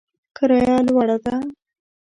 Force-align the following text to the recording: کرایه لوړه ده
کرایه 0.37 0.77
لوړه 0.87 1.15
ده 1.25 1.35